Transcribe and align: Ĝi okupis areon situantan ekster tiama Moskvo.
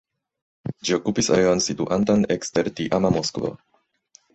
Ĝi 0.87 0.95
okupis 0.97 1.29
areon 1.37 1.63
situantan 1.67 2.27
ekster 2.39 2.75
tiama 2.81 3.17
Moskvo. 3.21 3.59